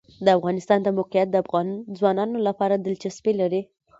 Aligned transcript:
د 0.25 0.27
افغانستان 0.37 0.79
د 0.83 0.87
موقعیت 0.97 1.27
د 1.31 1.35
افغان 1.43 1.67
ځوانانو 1.97 2.37
لپاره 2.47 2.75
دلچسپي 2.77 3.33
لري. 3.41 3.61